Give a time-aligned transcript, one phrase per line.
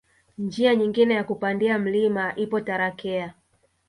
[0.37, 3.33] Njia nyingine ya kupandia mlima ipo Tarakea